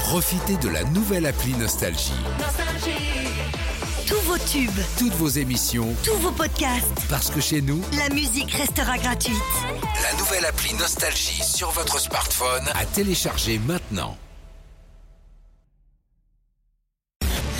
Profitez 0.00 0.56
de 0.58 0.68
la 0.68 0.84
nouvelle 0.84 1.24
appli 1.26 1.54
Nostalgie. 1.54 2.12
Tous 4.06 4.20
vos 4.26 4.36
tubes, 4.38 4.70
Toutes 4.98 5.14
vos 5.14 5.28
émissions, 5.28 5.88
tous 6.04 6.16
vos 6.16 6.32
podcasts, 6.32 7.06
parce 7.08 7.30
que 7.30 7.40
chez 7.40 7.62
nous, 7.62 7.80
la 7.96 8.12
musique 8.14 8.50
restera 8.52 8.98
gratuite. 8.98 9.36
la 10.02 10.18
nouvelle 10.18 10.44
appli 10.44 10.74
Nostalgie 10.74 11.42
sur 11.42 11.70
votre 11.70 11.98
smartphone 11.98 12.64
à 12.74 12.84
télécharger 12.84 13.58
maintenant. 13.66 14.18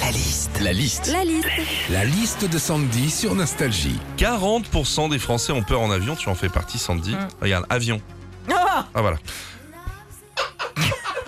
La 0.00 0.10
liste. 0.10 0.50
La 0.60 0.72
liste. 0.72 1.06
La 1.12 1.24
liste. 1.24 1.48
La 1.90 2.04
liste 2.04 2.44
de 2.50 2.58
Sandy 2.58 3.10
sur 3.10 3.34
Nostalgie. 3.34 3.98
40% 4.18 5.08
des 5.08 5.18
Français 5.18 5.52
ont 5.52 5.62
peur 5.62 5.80
en 5.80 5.90
avion. 5.90 6.16
Tu 6.16 6.28
en 6.28 6.34
fais 6.34 6.48
partie, 6.48 6.78
Sandy. 6.78 7.14
Regarde, 7.40 7.64
avion. 7.70 8.00
Ah, 8.52 8.86
voilà. 8.94 9.18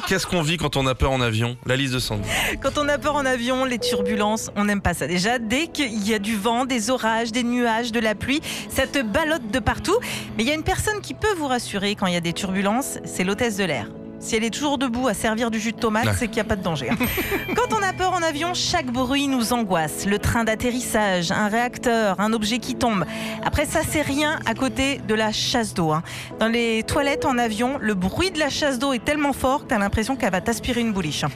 Qu'est-ce 0.06 0.26
qu'on 0.26 0.42
vit 0.42 0.56
quand 0.56 0.76
on 0.76 0.86
a 0.86 0.94
peur 0.94 1.12
en 1.12 1.20
avion? 1.20 1.56
La 1.64 1.76
liste 1.76 1.94
de 1.94 1.98
Sandy. 1.98 2.28
Quand 2.60 2.76
on 2.76 2.88
a 2.88 2.98
peur 2.98 3.14
en 3.14 3.24
avion, 3.24 3.64
les 3.64 3.78
turbulences, 3.78 4.50
on 4.56 4.64
n'aime 4.64 4.82
pas 4.82 4.94
ça. 4.94 5.06
Déjà, 5.06 5.38
dès 5.38 5.68
qu'il 5.68 6.06
y 6.06 6.12
a 6.12 6.18
du 6.18 6.36
vent, 6.36 6.64
des 6.64 6.90
orages, 6.90 7.32
des 7.32 7.44
nuages, 7.44 7.92
de 7.92 8.00
la 8.00 8.14
pluie, 8.14 8.40
ça 8.68 8.86
te 8.86 9.00
ballotte 9.00 9.50
de 9.50 9.58
partout. 9.58 9.96
Mais 10.36 10.42
il 10.42 10.48
y 10.48 10.50
a 10.50 10.54
une 10.54 10.64
personne 10.64 11.00
qui 11.00 11.14
peut 11.14 11.34
vous 11.36 11.46
rassurer 11.46 11.94
quand 11.94 12.06
il 12.06 12.14
y 12.14 12.16
a 12.16 12.20
des 12.20 12.32
turbulences, 12.32 12.98
c'est 13.04 13.24
l'hôtesse 13.24 13.56
de 13.56 13.64
l'air. 13.64 13.86
Si 14.22 14.36
elle 14.36 14.44
est 14.44 14.50
toujours 14.50 14.78
debout 14.78 15.08
à 15.08 15.14
servir 15.14 15.50
du 15.50 15.58
jus 15.58 15.72
de 15.72 15.78
tomate, 15.78 16.04
Ouais. 16.06 16.12
c'est 16.16 16.26
qu'il 16.28 16.36
n'y 16.36 16.40
a 16.42 16.44
pas 16.44 16.54
de 16.54 16.62
danger. 16.62 16.90
hein. 16.90 16.96
Quand 17.56 17.76
on 17.76 17.82
a 17.82 17.92
peur 17.92 18.12
en 18.12 18.22
avion, 18.22 18.54
chaque 18.54 18.86
bruit 18.86 19.26
nous 19.26 19.52
angoisse. 19.52 20.06
Le 20.06 20.18
train 20.20 20.44
d'atterrissage, 20.44 21.32
un 21.32 21.48
réacteur, 21.48 22.20
un 22.20 22.32
objet 22.32 22.58
qui 22.58 22.76
tombe. 22.76 23.04
Après 23.44 23.66
ça, 23.66 23.80
c'est 23.86 24.02
rien 24.02 24.38
à 24.46 24.54
côté 24.54 25.00
de 25.08 25.14
la 25.14 25.32
chasse 25.32 25.74
d'eau. 25.74 25.90
hein. 25.90 26.02
Dans 26.38 26.46
les 26.48 26.84
toilettes 26.84 27.24
en 27.24 27.36
avion, 27.36 27.78
le 27.80 27.94
bruit 27.94 28.30
de 28.30 28.38
la 28.38 28.48
chasse 28.48 28.78
d'eau 28.78 28.92
est 28.92 29.04
tellement 29.04 29.32
fort 29.32 29.64
que 29.64 29.68
tu 29.70 29.74
as 29.74 29.78
l'impression 29.78 30.14
qu'elle 30.14 30.30
va 30.32 30.40
t'aspirer 30.40 30.80
une 30.82 30.92
bouliche. 30.92 31.24
hein. 31.24 31.28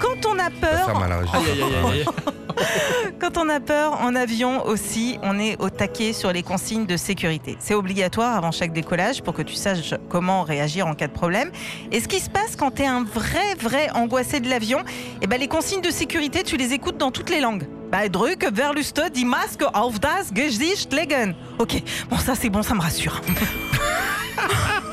Quand 0.00 0.28
on 0.28 0.38
a 0.38 0.44
Ça 0.44 0.50
peur, 0.60 0.86
fait 0.86 0.98
mal 0.98 1.12
à 1.12 1.20
la 1.20 1.88
régie. 1.88 2.04
quand 3.20 3.36
on 3.38 3.48
a 3.48 3.60
peur 3.60 4.00
en 4.00 4.14
avion 4.14 4.64
aussi, 4.66 5.18
on 5.22 5.38
est 5.38 5.60
au 5.60 5.70
taquet 5.70 6.12
sur 6.12 6.32
les 6.32 6.42
consignes 6.42 6.86
de 6.86 6.96
sécurité. 6.96 7.56
C'est 7.60 7.74
obligatoire 7.74 8.36
avant 8.36 8.52
chaque 8.52 8.72
décollage 8.72 9.22
pour 9.22 9.34
que 9.34 9.42
tu 9.42 9.54
saches 9.54 9.94
comment 10.08 10.42
réagir 10.42 10.86
en 10.86 10.94
cas 10.94 11.08
de 11.08 11.12
problème. 11.12 11.50
Et 11.92 12.00
ce 12.00 12.08
qui 12.08 12.20
se 12.20 12.30
passe 12.30 12.56
quand 12.56 12.72
tu 12.72 12.82
es 12.82 12.86
un 12.86 13.04
vrai, 13.04 13.54
vrai 13.60 13.90
angoissé 13.94 14.40
de 14.40 14.48
l'avion, 14.48 14.84
eh 15.22 15.26
ben 15.26 15.38
les 15.38 15.48
consignes 15.48 15.82
de 15.82 15.90
sécurité, 15.90 16.42
tu 16.42 16.56
les 16.56 16.72
écoutes 16.72 16.98
dans 16.98 17.10
toutes 17.10 17.30
les 17.30 17.40
langues. 17.40 17.66
Bah, 17.90 18.08
drück, 18.08 18.48
verluste, 18.52 19.10
die 19.14 19.24
Maske 19.24 19.72
auf 19.72 20.00
das 20.00 20.32
Gesicht 20.32 20.92
legen. 20.92 21.36
Ok, 21.58 21.82
bon, 22.10 22.18
ça 22.18 22.34
c'est 22.34 22.50
bon, 22.50 22.62
ça 22.62 22.74
me 22.74 22.80
rassure. 22.80 23.20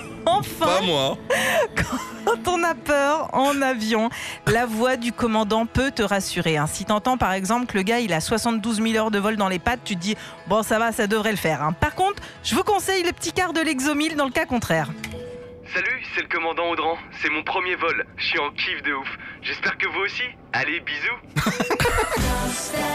enfin, 0.61 0.65
Pas 0.79 0.81
moi. 0.81 1.17
quand 2.25 2.47
on 2.51 2.63
a 2.63 2.75
peur 2.75 3.29
en 3.33 3.61
avion, 3.61 4.09
la 4.47 4.65
voix 4.65 4.95
du 4.95 5.11
commandant 5.11 5.65
peut 5.65 5.91
te 5.91 6.01
rassurer. 6.01 6.57
hein. 6.57 6.67
Si 6.67 6.85
t'entends 6.85 7.17
par 7.17 7.33
exemple 7.33 7.65
que 7.67 7.77
le 7.77 7.83
gars 7.83 7.99
il 7.99 8.13
a 8.13 8.21
72 8.21 8.81
000 8.81 8.95
heures 8.95 9.11
de 9.11 9.19
vol 9.19 9.35
dans 9.37 9.49
les 9.49 9.59
pattes, 9.59 9.81
tu 9.83 9.95
te 9.95 10.01
dis 10.01 10.15
bon 10.47 10.63
ça 10.63 10.79
va, 10.79 10.91
ça 10.91 11.07
devrait 11.07 11.31
le 11.31 11.37
faire. 11.37 11.61
hein. 11.63 11.73
Par 11.73 11.95
contre, 11.95 12.21
je 12.43 12.55
vous 12.55 12.63
conseille 12.63 13.03
le 13.03 13.11
petit 13.11 13.31
quart 13.33 13.53
de 13.53 13.61
l'exomile 13.61 14.15
dans 14.15 14.25
le 14.25 14.31
cas 14.31 14.45
contraire. 14.45 14.89
Salut, 15.73 16.03
c'est 16.13 16.21
le 16.21 16.27
commandant 16.27 16.69
Audran. 16.69 16.97
C'est 17.21 17.29
mon 17.31 17.43
premier 17.43 17.75
vol. 17.75 18.05
Je 18.17 18.25
suis 18.25 18.37
en 18.39 18.51
kiff 18.51 18.83
de 18.83 18.93
ouf. 18.93 19.07
J'espère 19.41 19.75
que 19.79 19.87
vous 19.87 20.01
aussi. 20.01 20.21
Allez, 20.53 20.79
bisous. 20.81 21.49